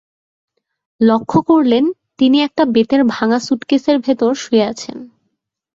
[1.01, 1.83] লক্ষ করলেন,
[2.17, 4.97] তিনি একটা বেতের ভাঙা সুটকেসের ভেতর শুয়ে আছেন।